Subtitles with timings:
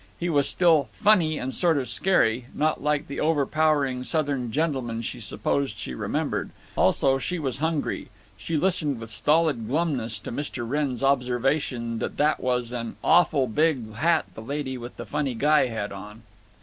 [0.19, 5.21] He was still "funny and sort of scary," not like the overpowering Southern gentlemen she
[5.21, 6.49] supposed she remembered.
[6.75, 8.09] Also, she was hungry.
[8.35, 10.67] She listened with stolid glumness to Mr.
[10.67, 15.67] Wrenn's observation that that was "an awful big hat the lady with the funny guy
[15.67, 16.23] had on."